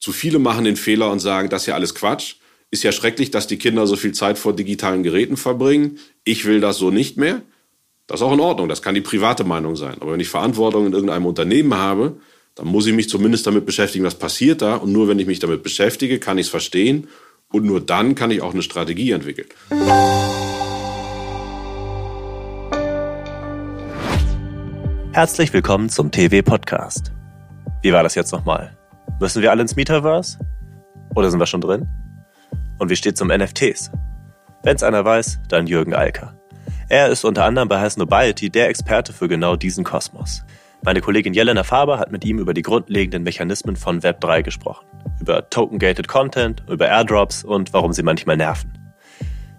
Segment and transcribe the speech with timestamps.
[0.00, 2.36] Zu viele machen den Fehler und sagen, das ist ja alles Quatsch.
[2.70, 5.98] Ist ja schrecklich, dass die Kinder so viel Zeit vor digitalen Geräten verbringen.
[6.24, 7.42] Ich will das so nicht mehr.
[8.06, 8.68] Das ist auch in Ordnung.
[8.68, 9.96] Das kann die private Meinung sein.
[10.00, 12.16] Aber wenn ich Verantwortung in irgendeinem Unternehmen habe,
[12.54, 14.76] dann muss ich mich zumindest damit beschäftigen, was passiert da.
[14.76, 17.08] Und nur wenn ich mich damit beschäftige, kann ich es verstehen.
[17.52, 19.48] Und nur dann kann ich auch eine Strategie entwickeln.
[25.12, 27.12] Herzlich willkommen zum TV-Podcast.
[27.82, 28.79] Wie war das jetzt nochmal?
[29.20, 30.38] Müssen wir alle ins Metaverse?
[31.14, 31.86] Oder sind wir schon drin?
[32.78, 33.90] Und wie steht's um NFTs?
[34.62, 36.34] Wenn's einer weiß, dann Jürgen Alker.
[36.88, 40.42] Er ist unter anderem bei High Nobiety der Experte für genau diesen Kosmos.
[40.82, 44.86] Meine Kollegin Jelena Faber hat mit ihm über die grundlegenden Mechanismen von Web3 gesprochen.
[45.20, 48.72] Über Token-Gated Content, über Airdrops und warum sie manchmal nerven.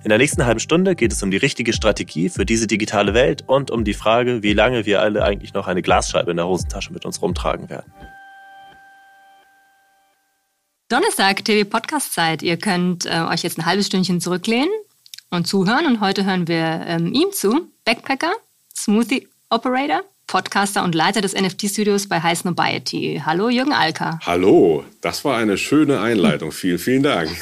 [0.03, 3.43] In der nächsten halben Stunde geht es um die richtige Strategie für diese digitale Welt
[3.45, 6.91] und um die Frage, wie lange wir alle eigentlich noch eine Glasscheibe in der Hosentasche
[6.91, 7.93] mit uns rumtragen werden.
[10.91, 12.44] Donnerstag, TV Podcast Zeit.
[12.44, 14.67] Ihr könnt äh, euch jetzt ein halbes Stündchen zurücklehnen
[15.30, 15.86] und zuhören.
[15.86, 17.70] Und heute hören wir ähm, ihm zu.
[17.86, 18.33] Backpacker,
[18.75, 23.22] Smoothie Operator, Podcaster und Leiter des NFT-Studios bei High Snobiety.
[23.25, 24.20] Hallo, Jürgen Alka.
[24.25, 26.52] Hallo, das war eine schöne Einleitung.
[26.52, 27.30] vielen, vielen Dank.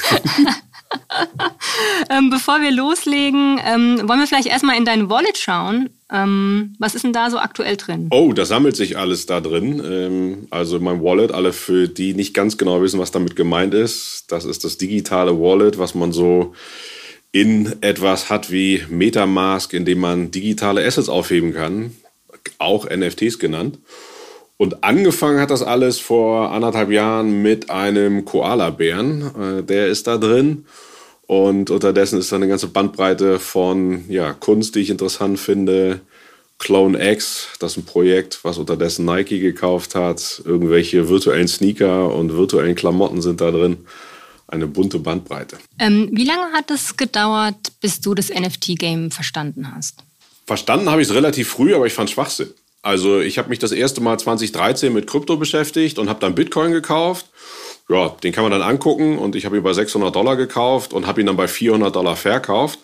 [2.08, 5.90] ähm, bevor wir loslegen, ähm, wollen wir vielleicht erstmal in dein Wallet schauen.
[6.12, 8.08] Ähm, was ist denn da so aktuell drin?
[8.10, 9.82] Oh, da sammelt sich alles da drin.
[9.84, 14.24] Ähm, also mein Wallet, alle für die nicht ganz genau wissen, was damit gemeint ist.
[14.28, 16.54] Das ist das digitale Wallet, was man so
[17.32, 21.94] in etwas hat wie Metamask, in dem man digitale Assets aufheben kann,
[22.58, 23.78] auch NFTs genannt.
[24.56, 29.58] Und angefangen hat das alles vor anderthalb Jahren mit einem Koala-Bären.
[29.60, 30.66] Äh, der ist da drin.
[31.30, 36.00] Und unterdessen ist da eine ganze Bandbreite von ja, Kunst, die ich interessant finde.
[36.58, 40.42] Clone X, das ist ein Projekt, was unterdessen Nike gekauft hat.
[40.44, 43.76] Irgendwelche virtuellen Sneaker und virtuellen Klamotten sind da drin.
[44.48, 45.58] Eine bunte Bandbreite.
[45.78, 50.02] Ähm, wie lange hat es gedauert, bis du das NFT-Game verstanden hast?
[50.48, 52.50] Verstanden habe ich es relativ früh, aber ich fand Schwachsinn.
[52.82, 56.72] Also ich habe mich das erste Mal 2013 mit Krypto beschäftigt und habe dann Bitcoin
[56.72, 57.26] gekauft
[57.90, 61.08] ja, den kann man dann angucken und ich habe ihn bei 600 Dollar gekauft und
[61.08, 62.78] habe ihn dann bei 400 Dollar verkauft,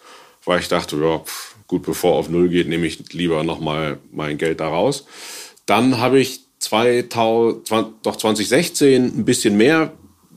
[0.45, 1.23] weil ich dachte, ja,
[1.69, 5.07] gut, bevor er auf Null geht, nehme ich lieber nochmal mein Geld da raus.
[5.65, 9.93] Dann habe ich 2000, doch 2016 ein bisschen mehr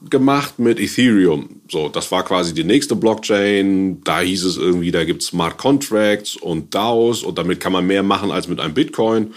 [0.07, 1.61] gemacht mit Ethereum.
[1.69, 4.01] So, das war quasi die nächste Blockchain.
[4.03, 7.87] Da hieß es irgendwie, da gibt es Smart Contracts und DAOs und damit kann man
[7.87, 9.33] mehr machen als mit einem Bitcoin.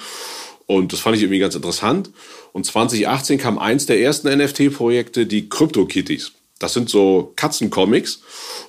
[0.67, 2.11] Und das fand ich irgendwie ganz interessant.
[2.53, 6.33] Und 2018 kam eins der ersten NFT-Projekte, die CryptoKitties.
[6.59, 8.21] Das sind so Katzencomics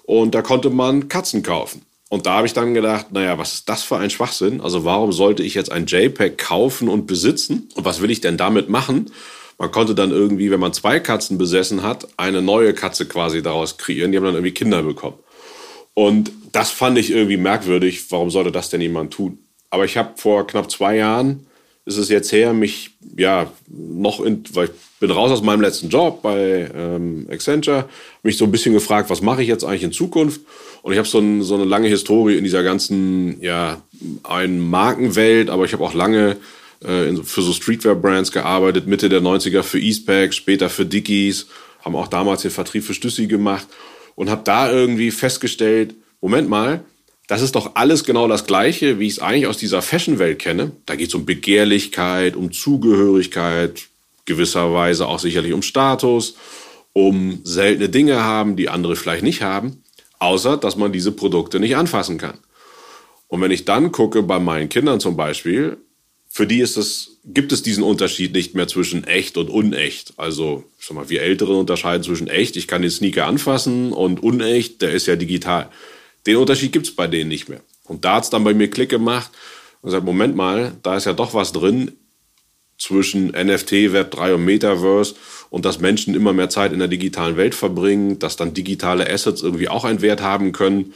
[0.03, 1.83] und da konnte man Katzen kaufen.
[2.09, 4.61] Und da habe ich dann gedacht, naja, was ist das für ein Schwachsinn?
[4.61, 7.69] Also warum sollte ich jetzt ein JPEG kaufen und besitzen?
[7.75, 9.11] Und was will ich denn damit machen?
[9.57, 13.77] Man konnte dann irgendwie, wenn man zwei Katzen besessen hat, eine neue Katze quasi daraus
[13.77, 14.11] kreieren.
[14.11, 15.17] Die haben dann irgendwie Kinder bekommen.
[15.93, 18.11] Und das fand ich irgendwie merkwürdig.
[18.11, 19.39] Warum sollte das denn jemand tun?
[19.69, 21.47] Aber ich habe vor knapp zwei Jahren
[21.85, 25.89] ist es jetzt her, mich ja noch in, weil ich bin raus aus meinem letzten
[25.89, 27.89] Job bei ähm, Accenture,
[28.23, 30.41] mich so ein bisschen gefragt, was mache ich jetzt eigentlich in Zukunft?
[30.81, 33.81] Und ich habe so, ein, so eine lange Historie in dieser ganzen ja
[34.23, 36.37] einen Markenwelt, aber ich habe auch lange
[36.83, 41.47] äh, für so Streetwear-Brands gearbeitet, Mitte der 90er für Eastpak, später für Dickies,
[41.83, 43.67] haben auch damals den Vertrieb für Stüssi gemacht
[44.15, 46.85] und habe da irgendwie festgestellt, Moment mal,
[47.27, 50.71] das ist doch alles genau das Gleiche, wie ich es eigentlich aus dieser Fashion-Welt kenne.
[50.85, 53.87] Da geht es um Begehrlichkeit, um Zugehörigkeit,
[54.25, 56.35] gewisserweise auch sicherlich um Status,
[56.91, 59.83] um seltene Dinge haben, die andere vielleicht nicht haben,
[60.19, 62.37] außer dass man diese Produkte nicht anfassen kann.
[63.27, 65.77] Und wenn ich dann gucke bei meinen Kindern zum Beispiel,
[66.29, 70.13] für die ist es, gibt es diesen Unterschied nicht mehr zwischen echt und unecht.
[70.17, 74.21] Also, ich sag mal, wir Älteren unterscheiden zwischen echt, ich kann den Sneaker anfassen und
[74.21, 75.69] unecht, der ist ja digital.
[76.25, 77.61] Den Unterschied gibt es bei denen nicht mehr.
[77.85, 79.31] Und da hat es dann bei mir Klick gemacht
[79.81, 81.91] und gesagt, Moment mal, da ist ja doch was drin
[82.77, 85.15] zwischen NFT, Web3 und Metaverse
[85.49, 89.41] und dass Menschen immer mehr Zeit in der digitalen Welt verbringen, dass dann digitale Assets
[89.41, 90.93] irgendwie auch einen Wert haben können.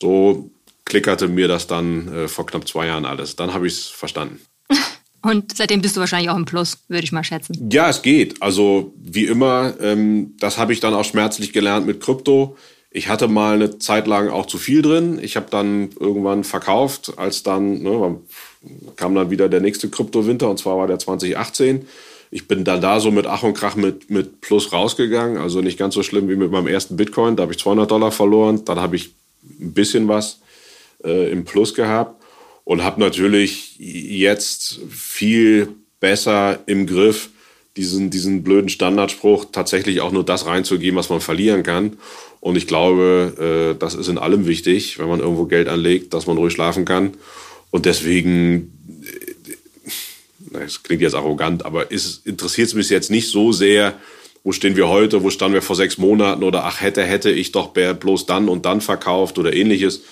[0.00, 0.50] So
[0.84, 3.36] klickerte mir das dann äh, vor knapp zwei Jahren alles.
[3.36, 4.40] Dann habe ich es verstanden.
[5.22, 7.70] Und seitdem bist du wahrscheinlich auch im Plus, würde ich mal schätzen.
[7.70, 8.42] Ja, es geht.
[8.42, 12.56] Also wie immer, ähm, das habe ich dann auch schmerzlich gelernt mit Krypto.
[12.90, 15.20] Ich hatte mal eine Zeit lang auch zu viel drin.
[15.22, 18.18] Ich habe dann irgendwann verkauft, als dann ne,
[18.96, 21.86] kam dann wieder der nächste Kryptowinter und zwar war der 2018.
[22.32, 25.38] Ich bin dann da so mit Ach und Krach mit, mit Plus rausgegangen.
[25.38, 27.36] Also nicht ganz so schlimm wie mit meinem ersten Bitcoin.
[27.36, 28.64] Da habe ich 200 Dollar verloren.
[28.64, 29.12] Dann habe ich
[29.60, 30.40] ein bisschen was
[31.04, 32.22] äh, im Plus gehabt
[32.64, 37.30] und habe natürlich jetzt viel besser im Griff,
[37.76, 41.98] diesen, diesen blöden Standardspruch, tatsächlich auch nur das reinzugeben, was man verlieren kann.
[42.40, 46.26] Und ich glaube, äh, das ist in allem wichtig, wenn man irgendwo Geld anlegt, dass
[46.26, 47.14] man ruhig schlafen kann.
[47.70, 48.72] Und deswegen,
[49.02, 53.94] äh, das klingt jetzt arrogant, aber interessiert es mich jetzt nicht so sehr,
[54.42, 57.52] wo stehen wir heute, wo standen wir vor sechs Monaten oder ach, hätte, hätte ich
[57.52, 60.02] doch bloß dann und dann verkauft oder ähnliches,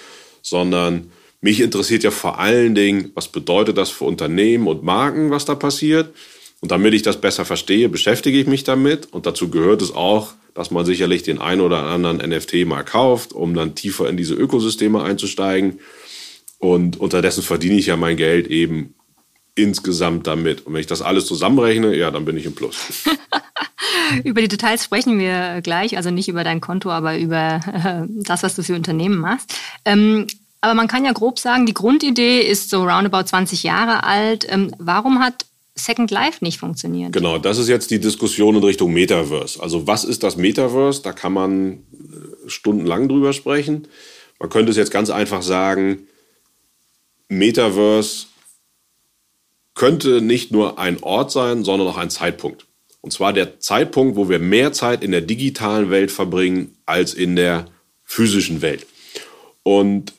[0.43, 1.11] sondern
[1.41, 5.55] mich interessiert ja vor allen Dingen, was bedeutet das für Unternehmen und Marken, was da
[5.55, 6.15] passiert.
[6.61, 9.13] Und damit ich das besser verstehe, beschäftige ich mich damit.
[9.13, 13.33] Und dazu gehört es auch, dass man sicherlich den einen oder anderen NFT mal kauft,
[13.33, 15.79] um dann tiefer in diese Ökosysteme einzusteigen.
[16.59, 18.95] Und unterdessen verdiene ich ja mein Geld eben
[19.55, 20.67] insgesamt damit.
[20.67, 22.77] Und wenn ich das alles zusammenrechne, ja, dann bin ich im Plus.
[24.25, 28.43] über die Details sprechen wir gleich, also nicht über dein Konto, aber über äh, das,
[28.43, 29.55] was du für Unternehmen machst.
[29.85, 30.27] Ähm,
[30.61, 34.47] aber man kann ja grob sagen, die Grundidee ist so roundabout 20 Jahre alt.
[34.49, 35.47] Ähm, warum hat
[35.79, 37.13] Second Life nicht funktioniert?
[37.13, 39.63] Genau, das ist jetzt die Diskussion in Richtung Metaverse.
[39.63, 41.03] Also was ist das Metaverse?
[41.03, 43.89] Da kann man äh, stundenlang drüber sprechen.
[44.39, 46.07] Man könnte es jetzt ganz einfach sagen,
[47.29, 48.27] Metaverse
[49.75, 52.67] könnte nicht nur ein Ort sein, sondern auch ein Zeitpunkt.
[53.01, 57.37] Und zwar der Zeitpunkt, wo wir mehr Zeit in der digitalen Welt verbringen als in
[57.37, 57.67] der
[58.05, 58.87] physischen Welt.
[59.63, 60.15] Und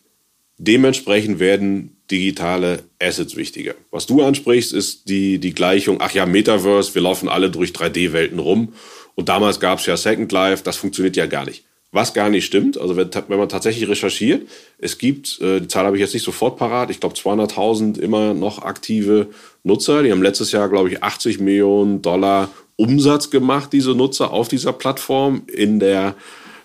[0.60, 3.74] dementsprechend werden digitale Assets wichtiger.
[3.92, 8.40] Was du ansprichst, ist die, die Gleichung, ach ja, Metaverse, wir laufen alle durch 3D-Welten
[8.40, 8.74] rum.
[9.16, 11.64] Und damals gab es ja Second Life, das funktioniert ja gar nicht.
[11.92, 14.48] Was gar nicht stimmt, also wenn, wenn man tatsächlich recherchiert,
[14.78, 18.36] es gibt, äh, die Zahl habe ich jetzt nicht sofort parat, ich glaube 200.000 immer
[18.36, 19.28] noch aktive
[19.64, 20.04] Nutzer.
[20.04, 24.72] Die haben letztes Jahr, glaube ich, 80 Millionen Dollar Umsatz gemacht, diese Nutzer auf dieser
[24.72, 26.16] Plattform in der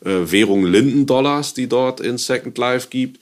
[0.05, 3.21] äh, Währung Linden Dollars, die dort in Second Life gibt,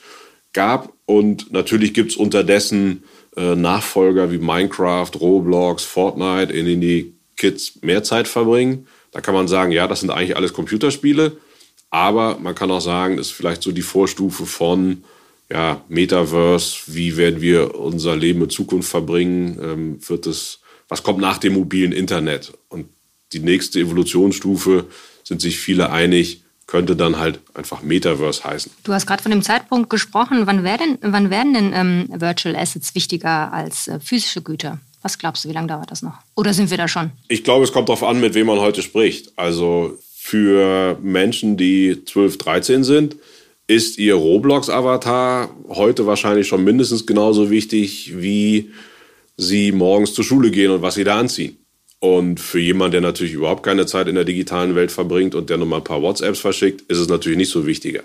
[0.53, 0.93] gab.
[1.07, 3.05] Und natürlich gibt es unterdessen
[3.37, 8.87] äh, Nachfolger wie Minecraft, Roblox, Fortnite, in denen die Kids mehr Zeit verbringen.
[9.11, 11.37] Da kann man sagen, ja, das sind eigentlich alles Computerspiele.
[11.91, 15.05] Aber man kann auch sagen, ist vielleicht so die Vorstufe von
[15.51, 16.83] ja, Metaverse.
[16.87, 19.59] Wie werden wir unser Leben in Zukunft verbringen?
[19.63, 20.63] Ähm, wird es
[20.93, 22.53] was kommt nach dem mobilen Internet?
[22.69, 22.87] Und
[23.33, 24.89] die nächste Evolutionsstufe
[25.25, 28.73] sind sich viele einig, könnte dann halt einfach Metaverse heißen.
[28.85, 30.47] Du hast gerade von dem Zeitpunkt gesprochen.
[30.47, 34.79] Wann werden, wann werden denn ähm, Virtual Assets wichtiger als äh, physische Güter?
[35.03, 36.15] Was glaubst du, wie lange dauert das noch?
[36.37, 37.11] Oder sind wir da schon?
[37.29, 39.37] Ich glaube, es kommt darauf an, mit wem man heute spricht.
[39.37, 43.17] Also für Menschen, die 12, 13 sind,
[43.67, 48.71] ist ihr Roblox-Avatar heute wahrscheinlich schon mindestens genauso wichtig wie
[49.37, 51.57] sie morgens zur Schule gehen und was sie da anziehen.
[52.03, 55.57] Und für jemanden, der natürlich überhaupt keine Zeit in der digitalen Welt verbringt und der
[55.57, 58.03] nur mal ein paar WhatsApps verschickt, ist es natürlich nicht so wichtiger.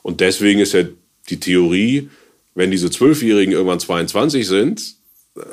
[0.00, 0.84] Und deswegen ist ja
[1.28, 2.08] die Theorie,
[2.54, 4.94] wenn diese Zwölfjährigen irgendwann 22 sind,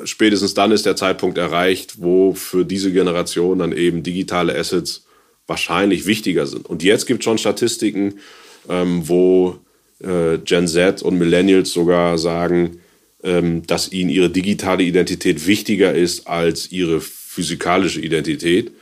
[0.04, 5.04] spätestens dann ist der Zeitpunkt erreicht, wo für diese Generation dann eben digitale Assets
[5.46, 6.64] wahrscheinlich wichtiger sind.
[6.64, 8.14] Und jetzt gibt es schon Statistiken,
[8.70, 9.58] ähm, wo
[10.00, 12.80] äh, Gen Z und Millennials sogar sagen,
[13.22, 18.72] ähm, dass ihnen ihre digitale Identität wichtiger ist als ihre physikalische Identität.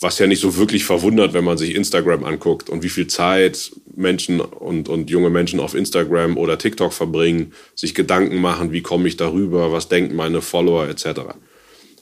[0.00, 3.70] Was ja nicht so wirklich verwundert, wenn man sich Instagram anguckt und wie viel Zeit
[3.94, 9.06] Menschen und, und junge Menschen auf Instagram oder TikTok verbringen, sich Gedanken machen, wie komme
[9.06, 11.20] ich darüber, was denken meine Follower etc.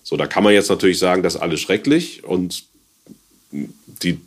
[0.03, 2.65] So, da kann man jetzt natürlich sagen, das ist alles schrecklich und
[3.51, 4.19] die,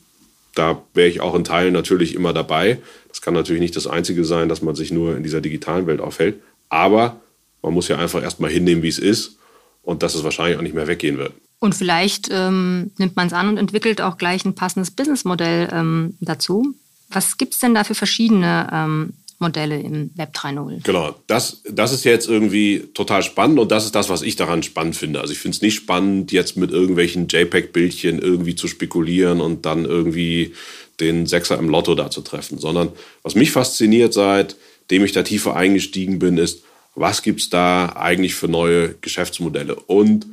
[0.53, 2.79] da wäre ich auch in Teilen natürlich immer dabei.
[3.07, 6.01] Das kann natürlich nicht das Einzige sein, dass man sich nur in dieser digitalen Welt
[6.01, 6.35] aufhält.
[6.69, 7.21] Aber
[7.63, 9.37] man muss ja einfach erstmal hinnehmen, wie es ist
[9.81, 11.33] und dass es wahrscheinlich auch nicht mehr weggehen wird.
[11.63, 16.17] Und vielleicht ähm, nimmt man es an und entwickelt auch gleich ein passendes Businessmodell ähm,
[16.19, 16.75] dazu.
[17.07, 20.83] Was gibt es denn da für verschiedene ähm, Modelle im Web 3.0?
[20.83, 24.61] Genau, das, das ist jetzt irgendwie total spannend und das ist das, was ich daran
[24.61, 25.21] spannend finde.
[25.21, 29.85] Also ich finde es nicht spannend, jetzt mit irgendwelchen JPEG-Bildchen irgendwie zu spekulieren und dann
[29.85, 30.53] irgendwie
[30.99, 32.89] den Sechser im Lotto da zu treffen, sondern
[33.21, 38.35] was mich fasziniert, seitdem ich da tiefer eingestiegen bin, ist, was gibt es da eigentlich
[38.35, 39.75] für neue Geschäftsmodelle.
[39.75, 40.25] Und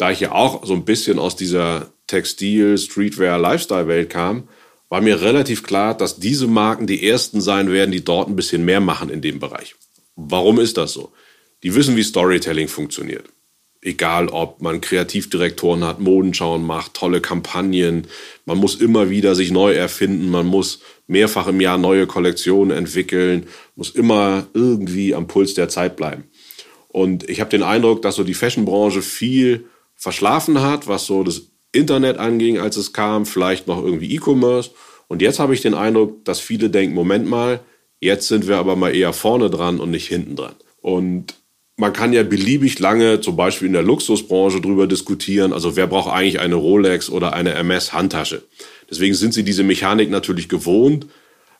[0.00, 4.48] da ich ja auch so ein bisschen aus dieser Textil, Streetwear, Lifestyle-Welt kam,
[4.88, 8.64] war mir relativ klar, dass diese Marken die ersten sein werden, die dort ein bisschen
[8.64, 9.74] mehr machen in dem Bereich.
[10.16, 11.12] Warum ist das so?
[11.62, 13.26] Die wissen, wie Storytelling funktioniert.
[13.82, 18.06] Egal, ob man Kreativdirektoren hat, Modenschauen macht, tolle Kampagnen.
[18.46, 20.30] Man muss immer wieder sich neu erfinden.
[20.30, 23.48] Man muss mehrfach im Jahr neue Kollektionen entwickeln.
[23.76, 26.24] Muss immer irgendwie am Puls der Zeit bleiben.
[26.88, 29.66] Und ich habe den Eindruck, dass so die Fashionbranche viel
[30.00, 31.42] verschlafen hat, was so das
[31.72, 33.26] Internet anging, als es kam.
[33.26, 34.70] Vielleicht noch irgendwie E-Commerce.
[35.08, 37.60] Und jetzt habe ich den Eindruck, dass viele denken, Moment mal,
[38.00, 40.54] jetzt sind wir aber mal eher vorne dran und nicht hinten dran.
[40.80, 41.34] Und
[41.76, 46.10] man kann ja beliebig lange, zum Beispiel in der Luxusbranche, darüber diskutieren, also wer braucht
[46.10, 48.42] eigentlich eine Rolex oder eine MS-Handtasche.
[48.88, 51.06] Deswegen sind sie diese Mechanik natürlich gewohnt.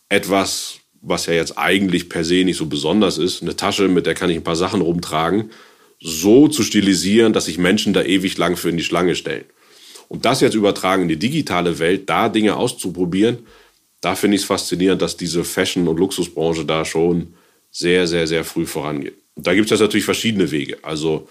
[0.09, 4.15] Etwas, was ja jetzt eigentlich per se nicht so besonders ist, eine Tasche, mit der
[4.15, 5.51] kann ich ein paar Sachen rumtragen,
[6.01, 9.45] so zu stilisieren, dass sich Menschen da ewig lang für in die Schlange stellen.
[10.09, 13.39] Und das jetzt übertragen in die digitale Welt, da Dinge auszuprobieren,
[14.01, 17.35] da finde ich es faszinierend, dass diese Fashion- und Luxusbranche da schon
[17.71, 19.15] sehr, sehr, sehr früh vorangeht.
[19.35, 20.79] Und da gibt es jetzt natürlich verschiedene Wege.
[20.83, 21.29] Also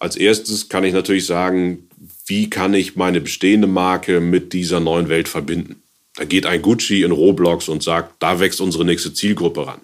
[0.00, 1.88] als erstes kann ich natürlich sagen,
[2.26, 5.82] wie kann ich meine bestehende Marke mit dieser neuen Welt verbinden?
[6.16, 9.80] Da geht ein Gucci in Roblox und sagt, da wächst unsere nächste Zielgruppe ran.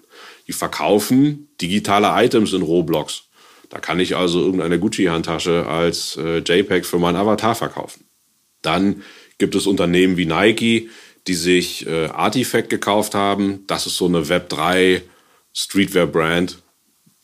[0.47, 3.23] Die verkaufen digitale Items in Roblox.
[3.75, 8.05] Da kann ich also irgendeine Gucci-Handtasche als äh, JPEG für meinen Avatar verkaufen.
[8.61, 9.03] Dann
[9.37, 10.89] gibt es Unternehmen wie Nike,
[11.27, 13.65] die sich äh, Artifact gekauft haben.
[13.67, 15.01] Das ist so eine Web3
[15.53, 16.59] Streetwear-Brand,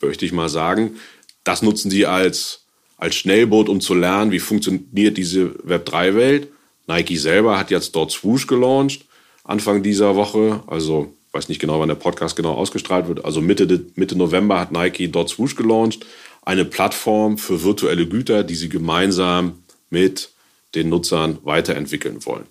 [0.02, 0.96] möchte ich mal sagen.
[1.42, 2.66] Das nutzen sie als,
[2.98, 6.48] als Schnellboot, um zu lernen, wie funktioniert diese Web3-Welt.
[6.86, 9.06] Nike selber hat jetzt dort Swoosh gelauncht,
[9.42, 10.62] Anfang dieser Woche.
[10.66, 13.24] Also, weiß nicht genau, wann der Podcast genau ausgestrahlt wird.
[13.24, 16.04] Also Mitte, Mitte November hat Nike dort Swoosh gelauncht.
[16.42, 20.30] Eine Plattform für virtuelle Güter, die sie gemeinsam mit
[20.74, 22.46] den Nutzern weiterentwickeln wollen.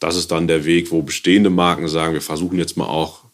[0.00, 3.24] Das ist dann der Weg, wo bestehende Marken sagen, wir versuchen jetzt mal auch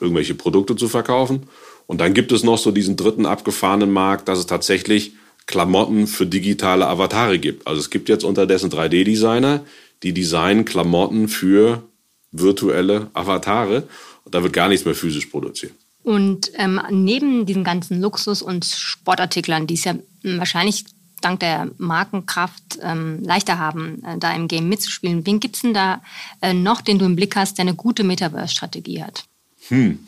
[0.00, 1.48] irgendwelche Produkte zu verkaufen.
[1.86, 5.12] Und dann gibt es noch so diesen dritten abgefahrenen Markt, dass es tatsächlich
[5.46, 7.66] Klamotten für digitale Avatare gibt.
[7.66, 9.64] Also es gibt jetzt unterdessen 3D-Designer,
[10.02, 11.84] die designen Klamotten für
[12.32, 13.84] virtuelle Avatare.
[14.24, 15.72] Und da wird gar nichts mehr physisch produziert.
[16.06, 20.84] Und ähm, neben diesen ganzen Luxus- und Sportartiklern, die es ja wahrscheinlich
[21.20, 25.74] dank der Markenkraft ähm, leichter haben, äh, da im Game mitzuspielen, wen gibt es denn
[25.74, 26.00] da
[26.42, 29.24] äh, noch, den du im Blick hast, der eine gute Metaverse-Strategie hat?
[29.66, 29.98] Hm.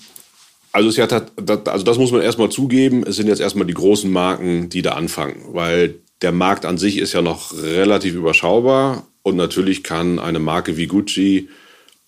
[0.71, 1.33] Also, hat,
[1.67, 4.93] also das muss man erstmal zugeben, es sind jetzt erstmal die großen Marken, die da
[4.93, 10.39] anfangen, weil der Markt an sich ist ja noch relativ überschaubar und natürlich kann eine
[10.39, 11.49] Marke wie Gucci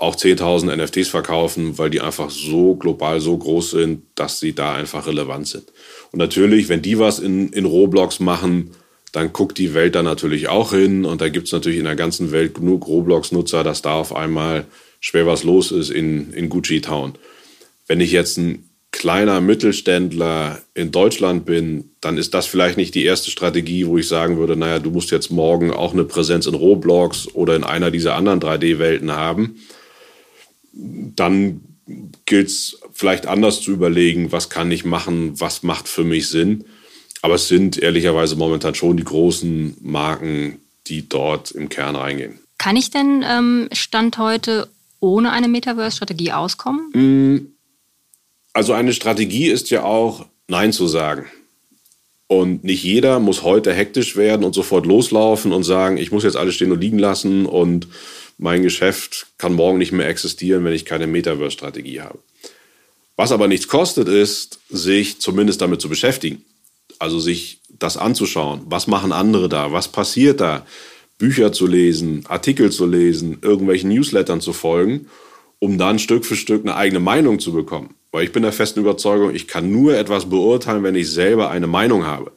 [0.00, 4.74] auch 10.000 NFTs verkaufen, weil die einfach so global so groß sind, dass sie da
[4.74, 5.64] einfach relevant sind.
[6.10, 8.70] Und natürlich, wenn die was in, in Roblox machen,
[9.12, 11.96] dann guckt die Welt da natürlich auch hin und da gibt es natürlich in der
[11.96, 14.64] ganzen Welt genug Roblox-Nutzer, dass da auf einmal
[15.00, 17.14] schwer was los ist in, in Gucci Town.
[17.86, 23.04] Wenn ich jetzt ein kleiner Mittelständler in Deutschland bin, dann ist das vielleicht nicht die
[23.04, 26.54] erste Strategie, wo ich sagen würde, naja, du musst jetzt morgen auch eine Präsenz in
[26.54, 29.56] Roblox oder in einer dieser anderen 3D-Welten haben.
[30.72, 31.60] Dann
[32.26, 36.64] gilt es vielleicht anders zu überlegen, was kann ich machen, was macht für mich Sinn.
[37.22, 42.38] Aber es sind ehrlicherweise momentan schon die großen Marken, die dort im Kern reingehen.
[42.58, 44.68] Kann ich denn ähm, Stand heute
[45.00, 46.90] ohne eine Metaverse-Strategie auskommen?
[46.92, 47.52] Mm,
[48.52, 51.26] also eine Strategie ist ja auch, Nein zu sagen.
[52.26, 56.36] Und nicht jeder muss heute hektisch werden und sofort loslaufen und sagen, ich muss jetzt
[56.36, 57.88] alles stehen und liegen lassen und
[58.40, 62.18] mein Geschäft kann morgen nicht mehr existieren, wenn ich keine Metaverse-Strategie habe.
[63.16, 66.42] Was aber nichts kostet, ist, sich zumindest damit zu beschäftigen.
[66.98, 68.62] Also sich das anzuschauen.
[68.64, 69.72] Was machen andere da?
[69.72, 70.64] Was passiert da?
[71.18, 75.06] Bücher zu lesen, Artikel zu lesen, irgendwelchen Newslettern zu folgen,
[75.58, 77.94] um dann Stück für Stück eine eigene Meinung zu bekommen.
[78.10, 81.66] Weil ich bin der festen Überzeugung, ich kann nur etwas beurteilen, wenn ich selber eine
[81.66, 82.32] Meinung habe.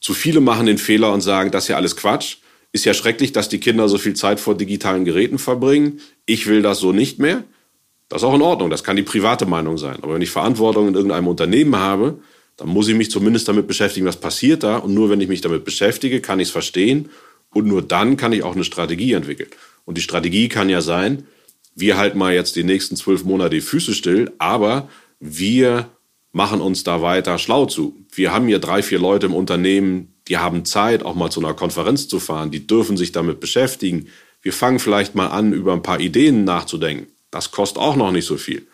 [0.00, 2.38] Zu viele machen den Fehler und sagen, das ist ja alles Quatsch.
[2.72, 6.00] Ist ja schrecklich, dass die Kinder so viel Zeit vor digitalen Geräten verbringen.
[6.26, 7.44] Ich will das so nicht mehr.
[8.08, 8.70] Das ist auch in Ordnung.
[8.70, 9.98] Das kann die private Meinung sein.
[10.02, 12.20] Aber wenn ich Verantwortung in irgendeinem Unternehmen habe,
[12.56, 14.76] dann muss ich mich zumindest damit beschäftigen, was passiert da.
[14.76, 17.08] Und nur wenn ich mich damit beschäftige, kann ich es verstehen
[17.52, 19.50] und nur dann kann ich auch eine Strategie entwickeln.
[19.84, 21.26] Und die Strategie kann ja sein,
[21.74, 25.88] wir halten mal jetzt die nächsten zwölf Monate die Füße still, aber wir
[26.32, 27.96] machen uns da weiter schlau zu.
[28.12, 31.54] Wir haben hier drei, vier Leute im Unternehmen, die haben Zeit, auch mal zu einer
[31.54, 34.06] Konferenz zu fahren, die dürfen sich damit beschäftigen.
[34.42, 37.08] Wir fangen vielleicht mal an, über ein paar Ideen nachzudenken.
[37.30, 38.66] Das kostet auch noch nicht so viel.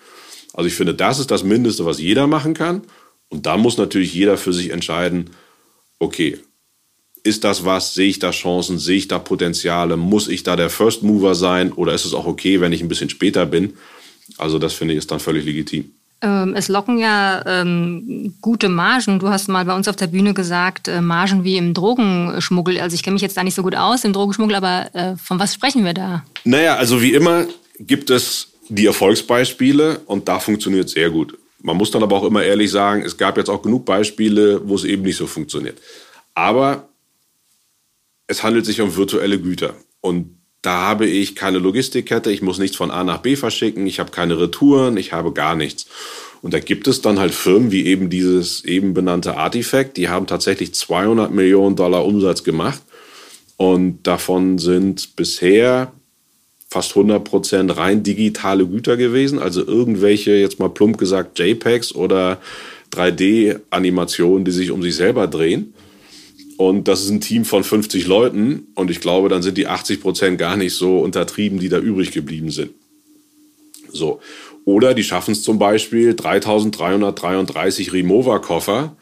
[0.52, 2.82] Also ich finde, das ist das Mindeste, was jeder machen kann.
[3.28, 5.30] Und da muss natürlich jeder für sich entscheiden,
[5.98, 6.38] okay,
[7.22, 7.94] ist das was?
[7.94, 8.78] Sehe ich da Chancen?
[8.78, 9.96] Sehe ich da Potenziale?
[9.96, 11.72] Muss ich da der First Mover sein?
[11.72, 13.74] Oder ist es auch okay, wenn ich ein bisschen später bin?
[14.38, 15.92] Also das finde ich ist dann völlig legitim.
[16.22, 19.18] Ähm, es locken ja ähm, gute Margen.
[19.18, 22.80] Du hast mal bei uns auf der Bühne gesagt, äh, Margen wie im Drogenschmuggel.
[22.80, 25.38] Also ich kenne mich jetzt da nicht so gut aus im Drogenschmuggel, aber äh, von
[25.38, 26.24] was sprechen wir da?
[26.44, 27.46] Naja, also wie immer
[27.78, 31.38] gibt es die Erfolgsbeispiele und da funktioniert es sehr gut.
[31.62, 34.74] Man muss dann aber auch immer ehrlich sagen, es gab jetzt auch genug Beispiele, wo
[34.74, 35.78] es eben nicht so funktioniert.
[36.34, 36.88] Aber
[38.26, 39.74] es handelt sich um virtuelle Güter.
[40.00, 44.00] Und da habe ich keine Logistikkette, ich muss nichts von A nach B verschicken, ich
[44.00, 45.86] habe keine Retouren, ich habe gar nichts.
[46.42, 50.26] Und da gibt es dann halt Firmen wie eben dieses eben benannte Artifact, die haben
[50.26, 52.82] tatsächlich 200 Millionen Dollar Umsatz gemacht.
[53.56, 55.92] Und davon sind bisher
[56.68, 59.38] fast 100 Prozent rein digitale Güter gewesen.
[59.38, 62.38] Also irgendwelche, jetzt mal plump gesagt, JPEGs oder
[62.92, 65.74] 3D-Animationen, die sich um sich selber drehen.
[66.56, 68.68] Und das ist ein Team von 50 Leuten.
[68.74, 72.12] Und ich glaube, dann sind die 80 Prozent gar nicht so untertrieben, die da übrig
[72.12, 72.72] geblieben sind.
[73.92, 74.20] So.
[74.64, 78.96] Oder die schaffen es zum Beispiel, 3333 Remover-Koffer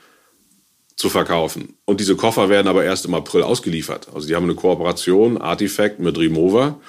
[0.96, 1.74] zu verkaufen.
[1.84, 4.08] Und diese Koffer werden aber erst im April ausgeliefert.
[4.14, 6.80] Also die haben eine Kooperation, Artifact mit Remover.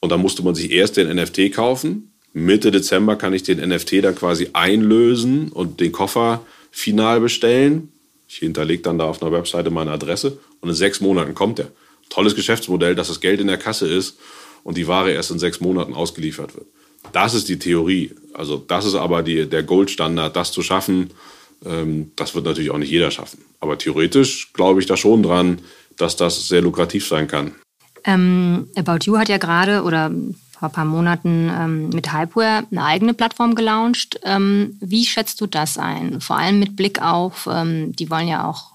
[0.00, 2.12] Und da musste man sich erst den NFT kaufen.
[2.32, 7.92] Mitte Dezember kann ich den NFT dann quasi einlösen und den Koffer final bestellen.
[8.28, 11.70] Ich hinterlege dann da auf einer Webseite meine Adresse und in sechs Monaten kommt er.
[12.08, 14.18] Tolles Geschäftsmodell, dass das Geld in der Kasse ist
[14.62, 16.66] und die Ware erst in sechs Monaten ausgeliefert wird.
[17.12, 18.12] Das ist die Theorie.
[18.34, 21.10] Also das ist aber die, der Goldstandard, das zu schaffen.
[21.64, 23.44] Ähm, das wird natürlich auch nicht jeder schaffen.
[23.60, 25.60] Aber theoretisch glaube ich da schon dran,
[25.96, 27.52] dass das sehr lukrativ sein kann.
[28.04, 30.12] Ähm, About You hat ja gerade oder
[30.58, 34.18] vor ein paar Monaten ähm, mit Hypeware eine eigene Plattform gelauncht.
[34.24, 36.20] Ähm, wie schätzt du das ein?
[36.20, 38.72] Vor allem mit Blick auf, ähm, die wollen ja auch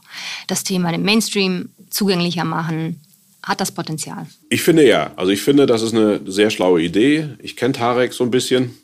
[0.47, 2.99] das Thema dem Mainstream zugänglicher machen.
[3.41, 4.27] Hat das Potenzial?
[4.49, 5.11] Ich finde ja.
[5.15, 7.29] Also ich finde, das ist eine sehr schlaue Idee.
[7.39, 8.77] Ich kenne Tarek so ein bisschen.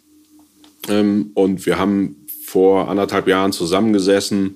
[0.88, 4.56] Ähm, und wir haben vor anderthalb Jahren zusammengesessen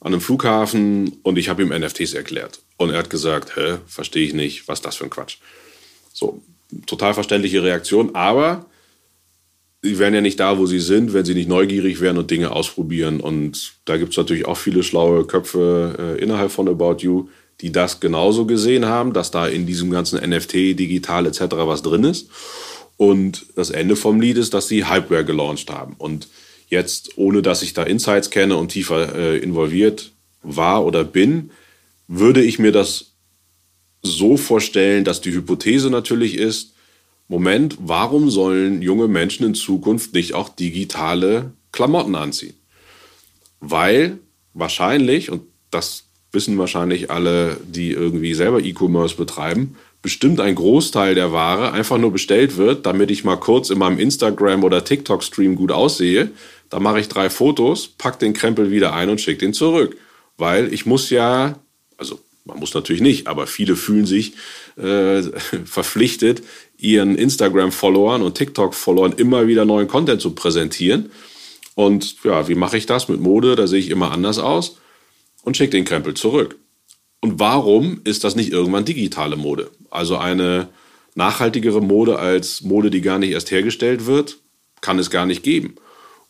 [0.00, 2.60] an einem Flughafen und ich habe ihm NFTs erklärt.
[2.78, 5.36] Und er hat gesagt, hä, verstehe ich nicht, was ist das für ein Quatsch.
[6.12, 6.42] So,
[6.86, 8.66] total verständliche Reaktion, aber
[9.82, 12.52] sie wären ja nicht da, wo sie sind, wenn sie nicht neugierig wären und Dinge
[12.52, 13.20] ausprobieren.
[13.20, 17.28] Und da gibt es natürlich auch viele schlaue Köpfe äh, innerhalb von About You,
[17.60, 21.40] die das genauso gesehen haben, dass da in diesem ganzen NFT, digital etc.
[21.50, 22.28] was drin ist.
[22.96, 25.94] Und das Ende vom Lied ist, dass sie Hypeware gelauncht haben.
[25.98, 26.28] Und
[26.68, 30.12] jetzt, ohne dass ich da Insights kenne und tiefer äh, involviert
[30.42, 31.50] war oder bin,
[32.08, 33.11] würde ich mir das
[34.02, 36.74] so vorstellen, dass die Hypothese natürlich ist,
[37.28, 42.54] Moment, warum sollen junge Menschen in Zukunft nicht auch digitale Klamotten anziehen?
[43.60, 44.18] Weil
[44.52, 51.32] wahrscheinlich, und das wissen wahrscheinlich alle, die irgendwie selber E-Commerce betreiben, bestimmt ein Großteil der
[51.32, 55.70] Ware einfach nur bestellt wird, damit ich mal kurz in meinem Instagram oder TikTok-Stream gut
[55.70, 56.32] aussehe.
[56.70, 59.96] Da mache ich drei Fotos, pack den Krempel wieder ein und schicke den zurück.
[60.36, 61.58] Weil ich muss ja,
[61.96, 64.34] also man muss natürlich nicht, aber viele fühlen sich
[64.76, 65.22] äh,
[65.64, 66.42] verpflichtet,
[66.76, 71.10] ihren Instagram-Followern und TikTok-Followern immer wieder neuen Content zu präsentieren.
[71.74, 73.56] Und ja, wie mache ich das mit Mode?
[73.56, 74.78] Da sehe ich immer anders aus
[75.42, 76.56] und schicke den Krempel zurück.
[77.20, 79.70] Und warum ist das nicht irgendwann digitale Mode?
[79.90, 80.68] Also eine
[81.14, 84.38] nachhaltigere Mode als Mode, die gar nicht erst hergestellt wird,
[84.80, 85.76] kann es gar nicht geben.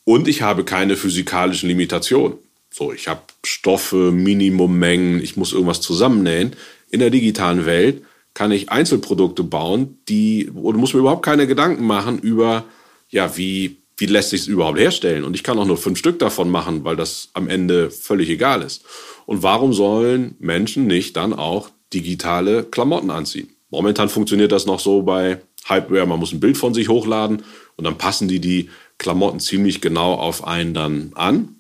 [0.05, 2.37] Und ich habe keine physikalischen Limitationen.
[2.73, 6.57] So, ich habe Stoffe, Minimummengen, ich muss irgendwas zusammennähen.
[6.91, 11.87] In der digitalen Welt kann ich Einzelprodukte bauen, die, oder muss mir überhaupt keine Gedanken
[11.87, 12.65] machen über,
[13.11, 15.25] ja, wie, wie lässt sich es überhaupt herstellen?
[15.25, 18.63] Und ich kann auch nur fünf Stück davon machen, weil das am Ende völlig egal
[18.63, 18.85] ist.
[19.27, 23.51] Und warum sollen Menschen nicht dann auch digitale Klamotten anziehen?
[23.69, 27.43] Momentan funktioniert das noch so bei Hypeware, man muss ein Bild von sich hochladen
[27.77, 31.57] und dann passen die die Klamotten ziemlich genau auf einen dann an.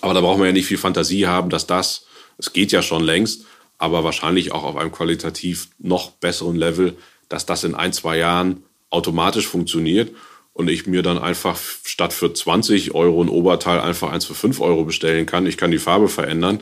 [0.00, 2.06] Aber da braucht man ja nicht viel Fantasie haben, dass das,
[2.38, 3.44] es geht ja schon längst,
[3.78, 6.96] aber wahrscheinlich auch auf einem qualitativ noch besseren Level,
[7.28, 10.14] dass das in ein, zwei Jahren automatisch funktioniert
[10.52, 14.60] und ich mir dann einfach statt für 20 Euro ein Oberteil einfach eins für 5
[14.60, 15.46] Euro bestellen kann.
[15.46, 16.60] Ich kann die Farbe verändern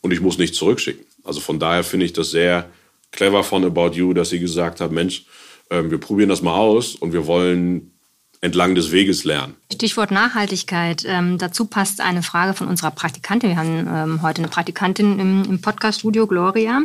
[0.00, 1.04] und ich muss nichts zurückschicken.
[1.24, 2.68] Also von daher finde ich das sehr
[3.10, 5.24] clever von About You, dass sie gesagt haben, Mensch,
[5.70, 7.91] ähm, wir probieren das mal aus und wir wollen
[8.42, 9.54] entlang des Weges lernen.
[9.72, 11.04] Stichwort Nachhaltigkeit.
[11.06, 13.50] Ähm, dazu passt eine Frage von unserer Praktikantin.
[13.50, 16.82] Wir haben ähm, heute eine Praktikantin im, im Podcast-Studio, Gloria.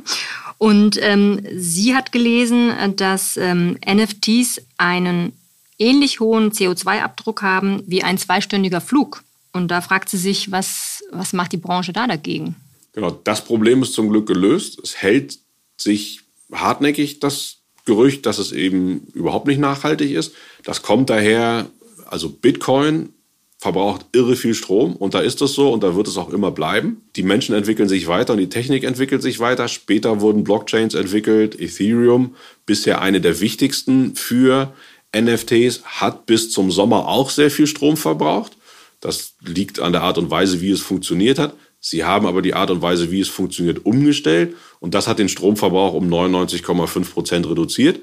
[0.59, 5.33] Und ähm, sie hat gelesen, dass ähm, NFTs einen
[5.79, 9.23] ähnlich hohen CO2-Abdruck haben wie ein zweistündiger Flug.
[9.51, 12.55] Und da fragt sie sich, was, was macht die Branche da dagegen?
[12.93, 14.79] Genau, das Problem ist zum Glück gelöst.
[14.83, 15.39] Es hält
[15.75, 17.57] sich hartnäckig das
[17.87, 20.33] Gerücht, dass es eben überhaupt nicht nachhaltig ist.
[20.63, 21.67] Das kommt daher,
[22.05, 23.09] also Bitcoin
[23.57, 26.51] verbraucht irre viel Strom und da ist es so und da wird es auch immer
[26.51, 27.01] bleiben.
[27.15, 29.67] Die Menschen entwickeln sich weiter und die Technik entwickelt sich weiter.
[29.67, 34.73] Später wurden Blockchains entwickelt, Ethereum, bisher eine der wichtigsten für
[35.15, 38.57] NFTs, hat bis zum Sommer auch sehr viel Strom verbraucht.
[38.99, 41.53] Das liegt an der Art und Weise, wie es funktioniert hat.
[41.89, 45.29] Sie haben aber die Art und Weise, wie es funktioniert, umgestellt und das hat den
[45.29, 48.01] Stromverbrauch um 99,5 Prozent reduziert.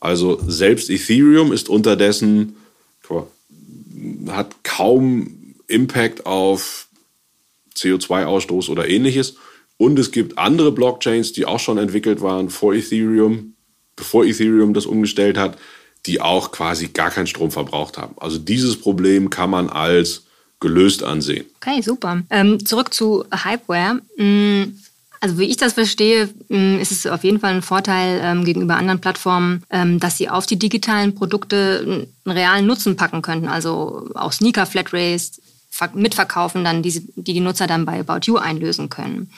[0.00, 2.56] Also selbst Ethereum ist unterdessen,
[4.28, 6.88] hat kaum Impact auf
[7.76, 9.36] CO2-Ausstoß oder ähnliches.
[9.76, 13.54] Und es gibt andere Blockchains, die auch schon entwickelt waren vor Ethereum,
[13.94, 15.56] bevor Ethereum das umgestellt hat,
[16.06, 18.16] die auch quasi gar keinen Strom verbraucht haben.
[18.18, 20.24] Also dieses Problem kann man als
[20.60, 21.46] gelöst ansehen.
[21.56, 22.22] Okay, super.
[22.30, 24.00] Ähm, zurück zu Hypeware.
[24.16, 24.76] Mm,
[25.20, 28.76] also wie ich das verstehe, mm, ist es auf jeden Fall ein Vorteil ähm, gegenüber
[28.76, 33.48] anderen Plattformen, ähm, dass sie auf die digitalen Produkte einen realen Nutzen packen könnten.
[33.48, 35.40] Also auch Sneaker Flatrates
[35.94, 39.30] mitverkaufen, dann diese, die die Nutzer dann bei About You einlösen können.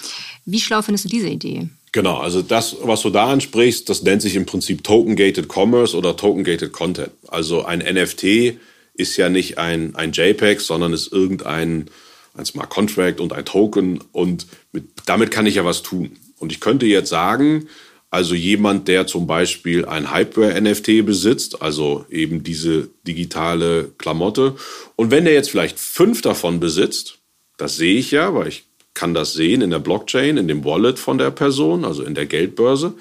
[0.44, 1.68] Wie schlau findest du diese Idee?
[1.92, 6.16] Genau, also das, was du da ansprichst, das nennt sich im Prinzip Token-Gated Commerce oder
[6.16, 7.10] Token-Gated Content.
[7.28, 8.54] Also ein NFT
[8.94, 11.90] ist ja nicht ein, ein JPEG, sondern ist irgendein
[12.34, 16.12] ein Smart Contract und ein Token und mit, damit kann ich ja was tun.
[16.38, 17.68] Und ich könnte jetzt sagen,
[18.10, 24.56] also jemand, der zum Beispiel ein Hypeware-NFT besitzt, also eben diese digitale Klamotte,
[24.96, 27.18] und wenn der jetzt vielleicht fünf davon besitzt,
[27.56, 30.98] das sehe ich ja, weil ich kann das sehen in der Blockchain, in dem Wallet
[30.98, 32.94] von der Person, also in der Geldbörse,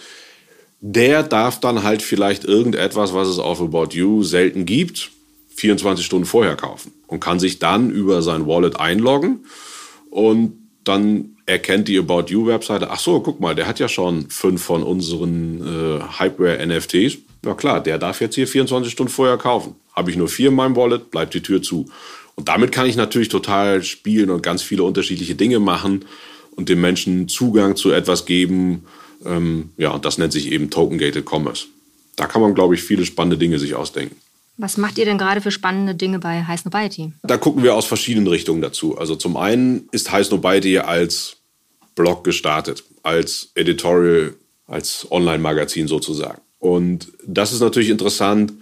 [0.80, 5.12] der darf dann halt vielleicht irgendetwas, was es auf About You selten gibt,
[5.62, 9.45] 24 Stunden vorher kaufen und kann sich dann über sein Wallet einloggen
[10.10, 14.30] und dann erkennt die About You Webseite, ach so, guck mal, der hat ja schon
[14.30, 17.19] fünf von unseren äh, Hypeware NFTs.
[17.43, 19.76] Na klar, der darf jetzt hier 24 Stunden vorher kaufen.
[19.93, 21.86] Habe ich nur vier in meinem Wallet, bleibt die Tür zu.
[22.36, 26.06] Und damit kann ich natürlich total spielen und ganz viele unterschiedliche Dinge machen
[26.56, 28.86] und den Menschen Zugang zu etwas geben.
[29.24, 31.67] Ähm, ja, und das nennt sich eben Token-Gated Commerce.
[32.15, 34.15] Da kann man, glaube ich, viele spannende Dinge sich ausdenken.
[34.58, 37.14] Was macht ihr denn gerade für spannende Dinge bei High Snobiety?
[37.24, 38.98] Da gucken wir aus verschiedenen Richtungen dazu.
[38.98, 41.38] Also zum einen ist High Snobiety als
[41.96, 44.36] Blog gestartet, als Editorial,
[44.68, 46.42] als Online-Magazin sozusagen.
[46.60, 48.54] Und das ist natürlich interessant.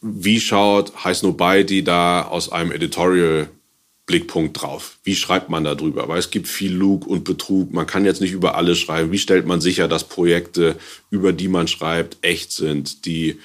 [0.00, 3.48] Wie schaut High Snobiety da aus einem Editorial
[4.06, 4.98] Blickpunkt drauf.
[5.04, 6.08] Wie schreibt man da drüber?
[6.08, 7.72] Weil es gibt viel Lug und Betrug.
[7.72, 9.12] Man kann jetzt nicht über alles schreiben.
[9.12, 10.76] Wie stellt man sicher, dass Projekte,
[11.10, 13.38] über die man schreibt, echt sind, die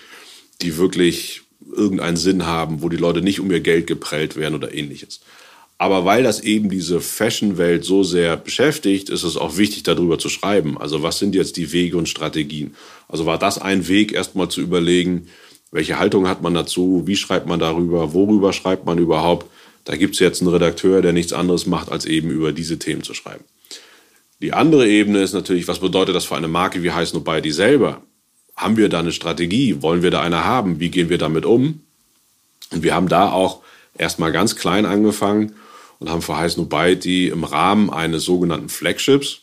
[0.62, 1.41] die wirklich
[1.76, 5.22] irgendeinen Sinn haben, wo die Leute nicht um ihr Geld geprellt werden oder ähnliches.
[5.80, 10.28] Aber weil das eben diese Fashion-Welt so sehr beschäftigt, ist es auch wichtig, darüber zu
[10.28, 10.78] schreiben.
[10.78, 12.74] Also was sind jetzt die Wege und Strategien?
[13.08, 15.28] Also war das ein Weg, erstmal zu überlegen,
[15.72, 19.46] welche Haltung hat man dazu, wie schreibt man darüber, worüber schreibt man überhaupt.
[19.84, 23.04] Da gibt es jetzt einen Redakteur, der nichts anderes macht, als eben über diese Themen
[23.04, 23.43] zu schreiben.
[24.41, 28.02] Die andere Ebene ist natürlich, was bedeutet das für eine Marke wie Heiß Nobody selber?
[28.58, 29.82] Haben wir da eine Strategie?
[29.82, 30.80] Wollen wir da eine haben?
[30.80, 31.82] Wie gehen wir damit um?
[32.72, 33.62] Und wir haben da auch
[33.98, 35.54] erstmal ganz klein angefangen
[36.00, 39.41] und haben für Heiß Nobody im Rahmen eines sogenannten Flagships,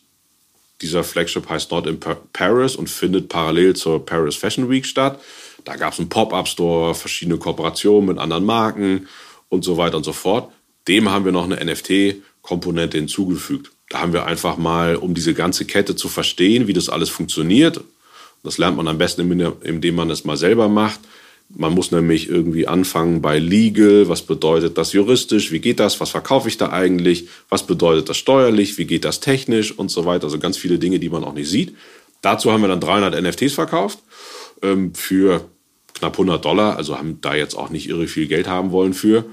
[0.81, 1.99] dieser Flagship heißt Not in
[2.33, 5.21] Paris und findet parallel zur Paris Fashion Week statt.
[5.65, 9.09] Da gab es einen Pop-up-Store, verschiedene Kooperationen mit anderen Marken
[9.49, 10.53] und so weiter und so fort.
[10.89, 13.71] Dem haben wir noch eine NFT-Komponente hinzugefügt.
[13.89, 17.81] Da haben wir einfach mal, um diese ganze Kette zu verstehen, wie das alles funktioniert,
[18.45, 21.01] das lernt man am besten, indem man es mal selber macht.
[21.49, 24.09] Man muss nämlich irgendwie anfangen bei Legal.
[24.09, 25.51] Was bedeutet das juristisch?
[25.51, 26.01] Wie geht das?
[26.01, 27.29] Was verkaufe ich da eigentlich?
[27.49, 28.77] Was bedeutet das steuerlich?
[28.79, 29.73] Wie geht das technisch?
[29.73, 30.25] Und so weiter.
[30.25, 31.75] Also ganz viele Dinge, die man auch nicht sieht.
[32.23, 33.99] Dazu haben wir dann 300 NFTs verkauft
[34.63, 35.45] ähm, für
[35.95, 36.77] knapp 100 Dollar.
[36.77, 39.25] Also haben da jetzt auch nicht irre viel Geld haben wollen für.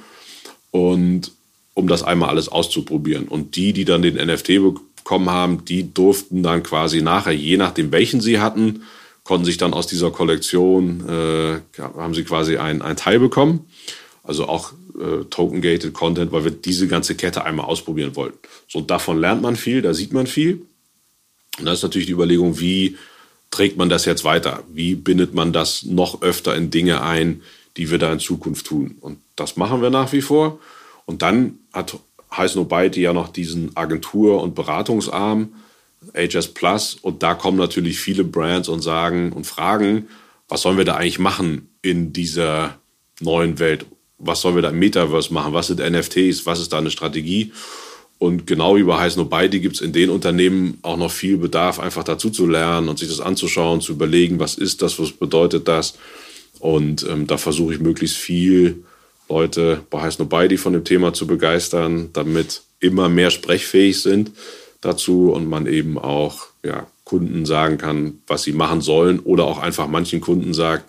[0.72, 1.32] Und
[1.74, 3.28] um das einmal alles auszuprobieren.
[3.28, 4.48] Und die, die dann den NFT
[5.02, 8.84] bekommen haben, die durften dann quasi nachher, je nachdem welchen sie hatten,
[9.32, 13.66] konnten sich dann aus dieser Kollektion, äh, haben sie quasi ein, ein Teil bekommen.
[14.24, 18.38] Also auch äh, Token-Gated Content, weil wir diese ganze Kette einmal ausprobieren wollten.
[18.68, 20.66] So, davon lernt man viel, da sieht man viel.
[21.58, 22.98] Und da ist natürlich die Überlegung, wie
[23.52, 24.64] trägt man das jetzt weiter?
[24.68, 27.42] Wie bindet man das noch öfter in Dinge ein,
[27.78, 28.98] die wir da in Zukunft tun?
[29.00, 30.60] Und das machen wir nach wie vor.
[31.06, 31.98] Und dann hat
[32.36, 32.58] Heiß
[32.96, 35.54] ja noch diesen Agentur- und Beratungsarm,
[36.16, 40.08] HS Plus und da kommen natürlich viele Brands und sagen und fragen,
[40.48, 42.80] was sollen wir da eigentlich machen in dieser
[43.20, 43.86] neuen Welt?
[44.18, 45.54] Was sollen wir da im Metaverse machen?
[45.54, 46.46] Was sind NFTs?
[46.46, 47.52] Was ist da eine Strategie?
[48.18, 51.80] Und genau wie bei Heiß Nobody gibt es in den Unternehmen auch noch viel Bedarf,
[51.80, 55.68] einfach dazu zu lernen und sich das anzuschauen, zu überlegen, was ist das, was bedeutet
[55.68, 55.96] das.
[56.60, 58.84] Und ähm, da versuche ich möglichst viel
[59.28, 64.32] Leute bei Heiß Nobody von dem Thema zu begeistern, damit immer mehr sprechfähig sind
[64.82, 69.60] dazu und man eben auch ja, Kunden sagen kann, was sie machen sollen oder auch
[69.60, 70.86] einfach manchen Kunden sagt,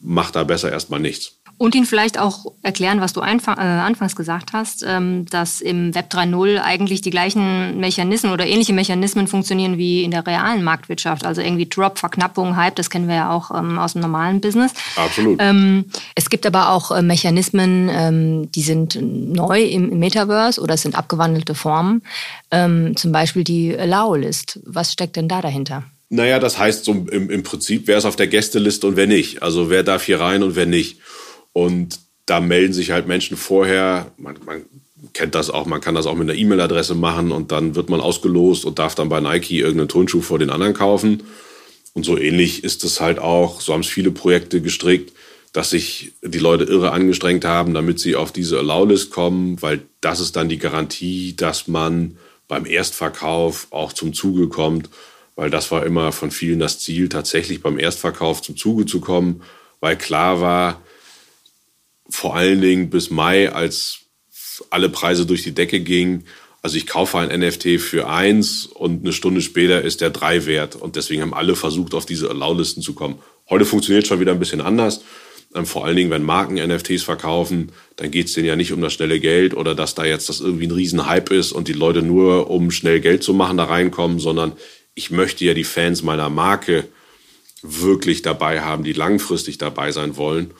[0.00, 1.36] mach da besser erstmal nichts.
[1.58, 5.94] Und ihn vielleicht auch erklären, was du einfach, äh, anfangs gesagt hast, ähm, dass im
[5.94, 11.24] Web 3.0 eigentlich die gleichen Mechanismen oder ähnliche Mechanismen funktionieren wie in der realen Marktwirtschaft.
[11.24, 14.72] Also irgendwie Drop, Verknappung, Hype, das kennen wir ja auch ähm, aus dem normalen Business.
[14.96, 15.38] Absolut.
[15.40, 20.74] Ähm, es gibt aber auch äh, Mechanismen, ähm, die sind neu im, im, Metaverse oder
[20.74, 22.02] es sind abgewandelte Formen.
[22.50, 24.60] Ähm, zum Beispiel die Allow-List.
[24.64, 25.84] Was steckt denn da dahinter?
[26.08, 29.42] Naja, das heißt so im, im Prinzip, wer ist auf der Gästeliste und wer nicht.
[29.42, 31.00] Also wer darf hier rein und wer nicht.
[31.56, 34.66] Und da melden sich halt Menschen vorher, man, man
[35.14, 38.02] kennt das auch, man kann das auch mit einer E-Mail-Adresse machen und dann wird man
[38.02, 41.22] ausgelost und darf dann bei Nike irgendeinen Turnschuh vor den anderen kaufen.
[41.94, 45.14] Und so ähnlich ist es halt auch, so haben es viele Projekte gestrickt,
[45.54, 50.20] dass sich die Leute irre angestrengt haben, damit sie auf diese Allow-List kommen, weil das
[50.20, 54.90] ist dann die Garantie, dass man beim Erstverkauf auch zum Zuge kommt
[55.38, 59.42] weil das war immer von vielen das Ziel, tatsächlich beim Erstverkauf zum Zuge zu kommen,
[59.80, 60.80] weil klar war,
[62.08, 64.00] vor allen Dingen bis Mai, als
[64.70, 66.24] alle Preise durch die Decke gingen,
[66.66, 70.74] also ich kaufe ein NFT für eins und eine Stunde später ist der drei wert.
[70.74, 73.20] Und deswegen haben alle versucht, auf diese Allow-Listen zu kommen.
[73.48, 75.02] Heute funktioniert schon wieder ein bisschen anders.
[75.54, 78.80] Ähm, vor allen Dingen, wenn Marken NFTs verkaufen, dann geht es denen ja nicht um
[78.80, 82.02] das schnelle Geld oder dass da jetzt das irgendwie ein Riesenhype ist und die Leute
[82.02, 84.52] nur, um schnell Geld zu machen, da reinkommen, sondern
[84.94, 86.88] ich möchte ja die Fans meiner Marke
[87.62, 90.50] wirklich dabei haben, die langfristig dabei sein wollen.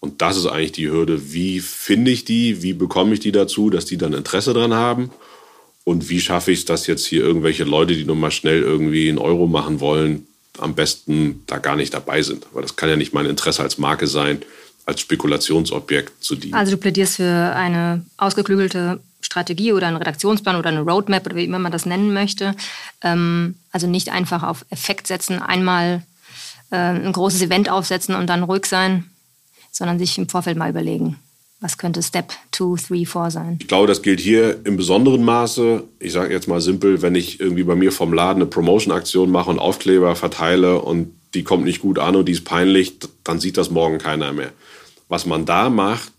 [0.00, 1.32] Und das ist eigentlich die Hürde.
[1.32, 2.62] Wie finde ich die?
[2.62, 5.10] Wie bekomme ich die dazu, dass die dann Interesse dran haben?
[5.84, 9.08] Und wie schaffe ich es, dass jetzt hier irgendwelche Leute, die nur mal schnell irgendwie
[9.08, 10.26] einen Euro machen wollen,
[10.58, 12.46] am besten da gar nicht dabei sind?
[12.52, 14.42] Weil das kann ja nicht mein Interesse als Marke sein,
[14.86, 16.54] als Spekulationsobjekt zu dienen.
[16.54, 21.44] Also du plädierst für eine ausgeklügelte Strategie oder einen Redaktionsplan oder eine Roadmap oder wie
[21.44, 22.54] immer man das nennen möchte.
[23.02, 26.02] Ähm, also nicht einfach auf Effekt setzen, einmal
[26.70, 29.04] äh, ein großes Event aufsetzen und dann ruhig sein,
[29.78, 31.16] sondern sich im Vorfeld mal überlegen,
[31.60, 33.58] was könnte Step 2, 3, 4 sein.
[33.60, 35.84] Ich glaube, das gilt hier im besonderen Maße.
[36.00, 39.50] Ich sage jetzt mal simpel, wenn ich irgendwie bei mir vom Laden eine Promotion-Aktion mache
[39.50, 43.56] und Aufkleber verteile und die kommt nicht gut an und die ist peinlich, dann sieht
[43.56, 44.50] das morgen keiner mehr.
[45.08, 46.10] Was man da macht,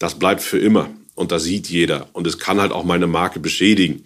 [0.00, 2.08] das bleibt für immer und das sieht jeder.
[2.12, 4.04] Und es kann halt auch meine Marke beschädigen.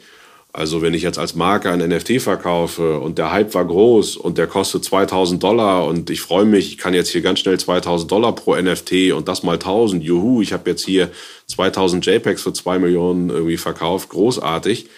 [0.57, 4.38] Also wenn ich jetzt als Marke ein NFT verkaufe und der Hype war groß und
[4.38, 8.11] der kostet 2000 Dollar und ich freue mich, ich kann jetzt hier ganz schnell 2000
[8.11, 11.11] Dollar pro NFT und das mal 1000, juhu, ich habe jetzt hier
[11.49, 14.88] 2000 JPEGs für 2 Millionen irgendwie verkauft, großartig.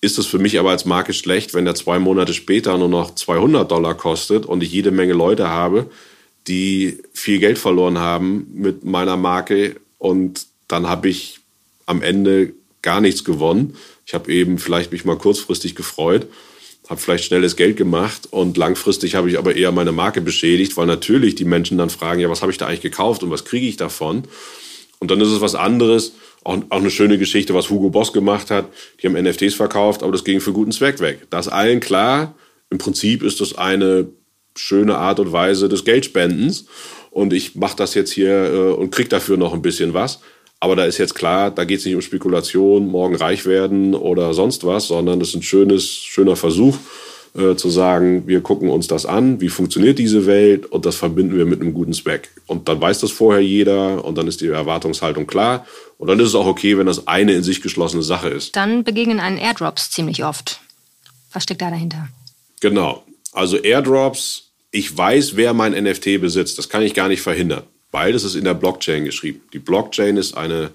[0.00, 3.14] Ist es für mich aber als Marke schlecht, wenn der zwei Monate später nur noch
[3.14, 5.90] 200 Dollar kostet und ich jede Menge Leute habe,
[6.46, 11.40] die viel Geld verloren haben mit meiner Marke und dann habe ich
[11.84, 13.76] am Ende gar nichts gewonnen.
[14.06, 16.26] Ich habe eben vielleicht mich mal kurzfristig gefreut,
[16.88, 20.86] habe vielleicht schnelles Geld gemacht und langfristig habe ich aber eher meine Marke beschädigt, weil
[20.86, 23.66] natürlich die Menschen dann fragen, ja, was habe ich da eigentlich gekauft und was kriege
[23.66, 24.24] ich davon?
[24.98, 26.12] Und dann ist es was anderes,
[26.44, 28.66] auch, auch eine schöne Geschichte, was Hugo Boss gemacht hat.
[29.02, 31.26] Die haben NFTs verkauft, aber das ging für guten Zweck weg.
[31.30, 32.34] Da ist allen klar,
[32.70, 34.08] im Prinzip ist das eine
[34.56, 36.66] schöne Art und Weise des Geldspendens
[37.10, 40.20] und ich mache das jetzt hier äh, und krieg dafür noch ein bisschen was.
[40.64, 44.32] Aber da ist jetzt klar, da geht es nicht um Spekulation, morgen reich werden oder
[44.32, 46.78] sonst was, sondern es ist ein schönes, schöner Versuch
[47.36, 51.36] äh, zu sagen, wir gucken uns das an, wie funktioniert diese Welt und das verbinden
[51.36, 52.30] wir mit einem guten Zweck.
[52.46, 55.66] Und dann weiß das vorher jeder und dann ist die Erwartungshaltung klar.
[55.98, 58.56] Und dann ist es auch okay, wenn das eine in sich geschlossene Sache ist.
[58.56, 60.60] Dann begegnen einen Airdrops ziemlich oft.
[61.34, 62.08] Was steckt da dahinter?
[62.60, 63.04] Genau.
[63.32, 66.56] Also Airdrops, ich weiß, wer mein NFT besitzt.
[66.56, 67.64] Das kann ich gar nicht verhindern.
[67.94, 69.42] Beides ist in der Blockchain geschrieben.
[69.52, 70.72] Die Blockchain ist eine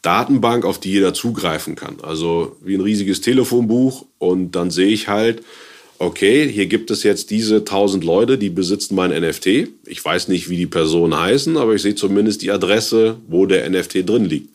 [0.00, 1.98] Datenbank, auf die jeder zugreifen kann.
[2.00, 4.06] Also wie ein riesiges Telefonbuch.
[4.16, 5.42] Und dann sehe ich halt,
[5.98, 9.68] okay, hier gibt es jetzt diese 1000 Leute, die besitzen mein NFT.
[9.84, 13.68] Ich weiß nicht, wie die Personen heißen, aber ich sehe zumindest die Adresse, wo der
[13.68, 14.48] NFT drin liegt.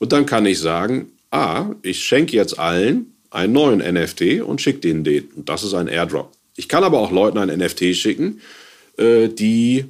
[0.00, 4.80] Und dann kann ich sagen, ah, ich schenke jetzt allen einen neuen NFT und schicke
[4.80, 5.28] denen den.
[5.36, 6.32] Und das ist ein Airdrop.
[6.56, 8.40] Ich kann aber auch Leuten ein NFT schicken,
[8.96, 9.84] äh, die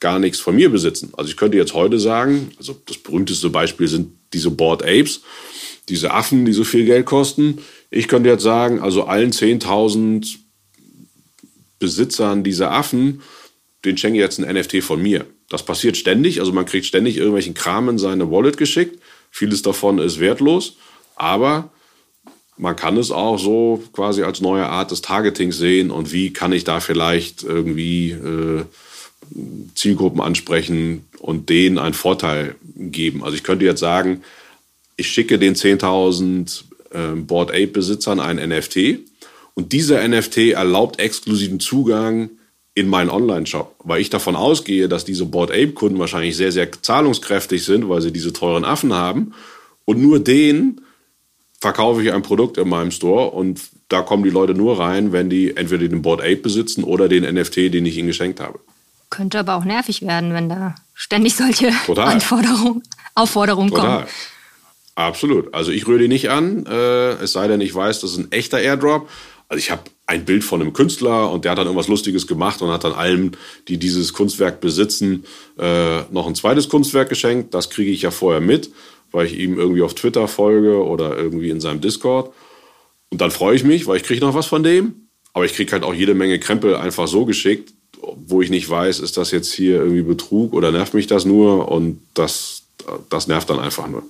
[0.00, 1.12] gar nichts von mir besitzen.
[1.16, 5.22] Also ich könnte jetzt heute sagen, also das berühmteste Beispiel sind diese Board Apes,
[5.88, 7.58] diese Affen, die so viel Geld kosten.
[7.90, 10.36] Ich könnte jetzt sagen, also allen 10.000
[11.78, 13.22] Besitzern dieser Affen,
[13.84, 15.26] den schenke ich jetzt ein NFT von mir.
[15.48, 19.00] Das passiert ständig, also man kriegt ständig irgendwelchen Kram in seine Wallet geschickt.
[19.30, 20.76] Vieles davon ist wertlos,
[21.16, 21.70] aber
[22.56, 26.52] man kann es auch so quasi als neue Art des Targetings sehen und wie kann
[26.52, 28.64] ich da vielleicht irgendwie äh,
[29.74, 33.22] Zielgruppen ansprechen und denen einen Vorteil geben.
[33.22, 34.22] Also ich könnte jetzt sagen,
[34.96, 38.98] ich schicke den 10.000 äh, Board Ape Besitzern ein NFT
[39.54, 42.30] und dieser NFT erlaubt exklusiven Zugang
[42.74, 47.64] in meinen Online-Shop, weil ich davon ausgehe, dass diese Board Ape-Kunden wahrscheinlich sehr, sehr zahlungskräftig
[47.64, 49.34] sind, weil sie diese teuren Affen haben.
[49.84, 50.80] Und nur denen
[51.60, 55.28] verkaufe ich ein Produkt in meinem Store und da kommen die Leute nur rein, wenn
[55.28, 58.60] die entweder den Board Ape besitzen oder den NFT, den ich ihnen geschenkt habe.
[59.10, 62.82] Könnte aber auch nervig werden, wenn da ständig solche Anforderungen,
[63.14, 64.00] Aufforderungen Total.
[64.00, 64.06] kommen.
[64.94, 65.54] Absolut.
[65.54, 68.32] Also ich rühre die nicht an, äh, es sei denn, ich weiß, das ist ein
[68.32, 69.08] echter Airdrop.
[69.48, 72.60] Also ich habe ein Bild von einem Künstler und der hat dann irgendwas Lustiges gemacht
[72.60, 73.36] und hat dann allen,
[73.68, 75.24] die dieses Kunstwerk besitzen,
[75.58, 77.54] äh, noch ein zweites Kunstwerk geschenkt.
[77.54, 78.70] Das kriege ich ja vorher mit,
[79.12, 82.34] weil ich ihm irgendwie auf Twitter folge oder irgendwie in seinem Discord.
[83.10, 85.08] Und dann freue ich mich, weil ich kriege noch was von dem.
[85.32, 87.72] Aber ich kriege halt auch jede Menge Krempel einfach so geschickt,
[88.26, 91.68] wo ich nicht weiß, ist das jetzt hier irgendwie Betrug oder nervt mich das nur?
[91.70, 92.62] Und das,
[93.10, 94.02] das nervt dann einfach nur.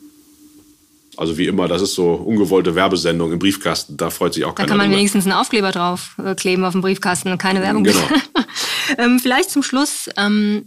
[1.17, 3.97] Also wie immer, das ist so ungewollte Werbesendung im Briefkasten.
[3.97, 4.69] Da freut sich auch keiner.
[4.69, 4.99] Da kann man drüber.
[4.99, 7.83] wenigstens einen Aufkleber drauf äh, kleben auf dem Briefkasten und keine Werbung.
[7.83, 7.99] Genau.
[8.99, 10.67] ähm, vielleicht zum Schluss, ähm,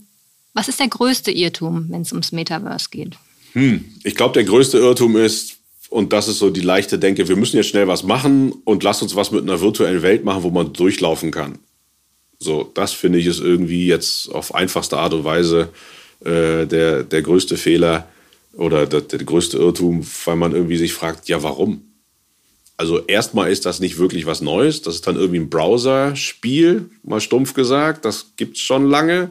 [0.53, 3.15] was ist der größte Irrtum, wenn es ums Metaverse geht?
[3.53, 5.57] Hm, ich glaube, der größte Irrtum ist,
[5.89, 9.01] und das ist so die leichte Denke, wir müssen jetzt schnell was machen und lass
[9.01, 11.59] uns was mit einer virtuellen Welt machen, wo man durchlaufen kann.
[12.41, 15.69] So, das finde ich ist irgendwie jetzt auf einfachste Art und Weise
[16.25, 18.07] äh, der, der größte Fehler
[18.53, 21.83] oder der, der größte Irrtum, weil man irgendwie sich fragt, ja, warum?
[22.77, 24.81] Also erstmal ist das nicht wirklich was Neues.
[24.81, 28.05] Das ist dann irgendwie ein Browser-Spiel, mal stumpf gesagt.
[28.05, 29.29] Das gibt es schon lange.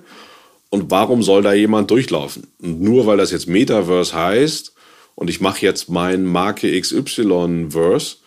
[0.69, 2.47] Und warum soll da jemand durchlaufen?
[2.63, 4.73] Und nur weil das jetzt Metaverse heißt
[5.17, 8.19] und ich mache jetzt mein Marke XY-Verse,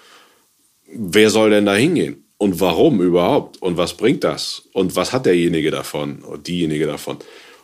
[0.92, 2.23] wer soll denn da hingehen?
[2.44, 3.62] Und warum überhaupt?
[3.62, 4.64] Und was bringt das?
[4.74, 7.20] Und was hat derjenige davon oder diejenige davon?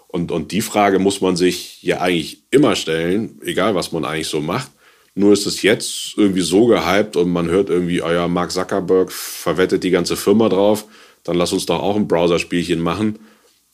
[0.08, 4.30] Und, und die Frage muss man sich ja eigentlich immer stellen, egal was man eigentlich
[4.30, 4.72] so macht.
[5.16, 9.12] Nur ist es jetzt irgendwie so gehypt und man hört irgendwie, euer oh Mark Zuckerberg
[9.12, 10.86] verwettet die ganze Firma drauf,
[11.26, 13.20] dann lass uns doch auch ein Browserspielchen machen.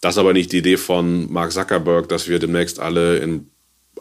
[0.02, 3.52] Das ist aber nicht die Idee von Mark Zuckerberg, dass wir demnächst alle in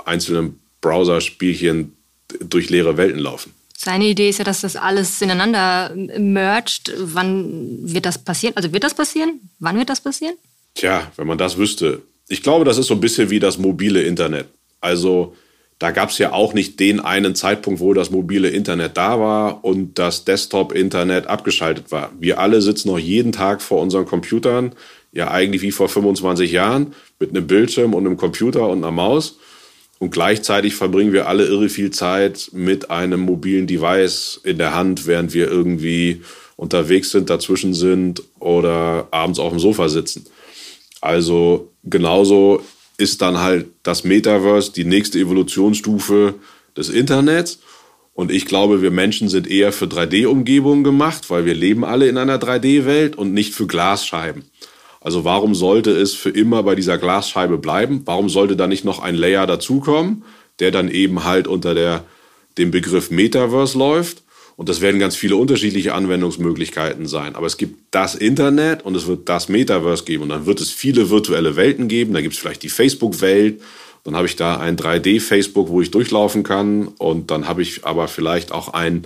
[0.07, 1.99] einzelnen Browserspielchen
[2.41, 3.53] durch leere Welten laufen.
[3.77, 6.93] Seine Idee ist ja, dass das alles ineinander mergt.
[6.99, 8.57] Wann wird das passieren?
[8.57, 9.41] Also wird das passieren?
[9.59, 10.35] Wann wird das passieren?
[10.75, 12.03] Tja, wenn man das wüsste.
[12.29, 14.47] Ich glaube, das ist so ein bisschen wie das mobile Internet.
[14.81, 15.35] Also
[15.79, 19.65] da gab es ja auch nicht den einen Zeitpunkt, wo das mobile Internet da war
[19.65, 22.13] und das Desktop-Internet abgeschaltet war.
[22.19, 24.73] Wir alle sitzen noch jeden Tag vor unseren Computern,
[25.13, 29.39] ja eigentlich wie vor 25 Jahren, mit einem Bildschirm und einem Computer und einer Maus
[29.99, 35.07] und gleichzeitig verbringen wir alle irre viel Zeit mit einem mobilen Device in der Hand,
[35.07, 36.23] während wir irgendwie
[36.57, 40.27] unterwegs sind, dazwischen sind oder abends auf dem Sofa sitzen.
[41.01, 42.63] Also genauso
[42.97, 46.35] ist dann halt das Metaverse die nächste Evolutionsstufe
[46.77, 47.59] des Internets.
[48.15, 52.17] Und ich glaube, wir Menschen sind eher für 3D-Umgebungen gemacht, weil wir leben alle in
[52.17, 54.45] einer 3D-Welt und nicht für Glasscheiben.
[55.05, 58.01] Also warum sollte es für immer bei dieser Glasscheibe bleiben?
[58.07, 60.25] Warum sollte da nicht noch ein Layer dazukommen,
[60.61, 62.05] der dann eben halt unter der,
[62.57, 64.23] dem Begriff Metaverse läuft?
[64.57, 67.35] Und das werden ganz viele unterschiedliche Anwendungsmöglichkeiten sein.
[67.35, 70.23] Aber es gibt das Internet und es wird das Metaverse geben.
[70.23, 72.15] Und dann wird es viele virtuelle Welten geben.
[72.15, 73.61] Da gibt es vielleicht die Facebook-Welt.
[74.05, 76.89] Dann habe ich da ein 3D-Facebook, wo ich durchlaufen kann.
[76.89, 79.05] Und dann habe ich aber vielleicht auch ein,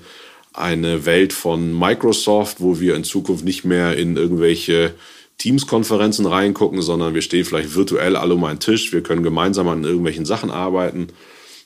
[0.53, 4.95] eine Welt von Microsoft, wo wir in Zukunft nicht mehr in irgendwelche
[5.39, 9.85] Teams-Konferenzen reingucken, sondern wir stehen vielleicht virtuell alle um einen Tisch, wir können gemeinsam an
[9.85, 11.09] irgendwelchen Sachen arbeiten.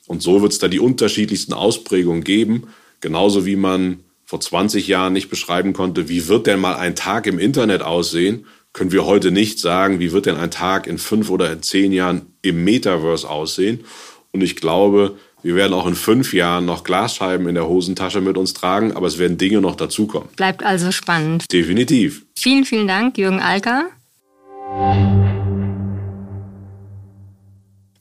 [0.06, 2.68] Und so wird es da die unterschiedlichsten Ausprägungen geben,
[3.00, 7.26] genauso wie man vor 20 Jahren nicht beschreiben konnte, wie wird denn mal ein Tag
[7.26, 11.28] im Internet aussehen, können wir heute nicht sagen, wie wird denn ein Tag in fünf
[11.28, 13.84] oder in zehn Jahren im Metaverse aussehen.
[14.32, 18.36] Und ich glaube, wir werden auch in fünf Jahren noch Glasscheiben in der Hosentasche mit
[18.36, 20.28] uns tragen, aber es werden Dinge noch dazukommen.
[20.36, 21.52] Bleibt also spannend.
[21.52, 22.24] Definitiv.
[22.36, 23.86] Vielen, vielen Dank, Jürgen Alker.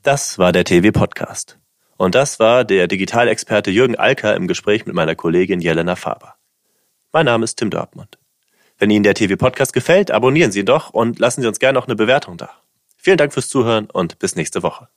[0.03, 1.57] Das war der TV Podcast.
[1.97, 6.35] Und das war der Digitalexperte Jürgen Alker im Gespräch mit meiner Kollegin Jelena Faber.
[7.11, 8.17] Mein Name ist Tim Dortmund.
[8.79, 11.77] Wenn Ihnen der TV Podcast gefällt, abonnieren Sie ihn doch und lassen Sie uns gerne
[11.77, 12.49] noch eine Bewertung da.
[12.97, 14.87] Vielen Dank fürs Zuhören und bis nächste Woche.